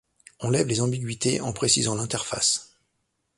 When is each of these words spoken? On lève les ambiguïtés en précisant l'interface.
On 0.39 0.49
lève 0.49 0.65
les 0.65 0.81
ambiguïtés 0.81 1.41
en 1.41 1.53
précisant 1.53 1.93
l'interface. 1.93 2.73